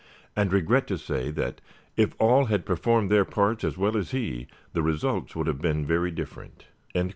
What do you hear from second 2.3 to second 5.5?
had performed their parts as well as he, the results would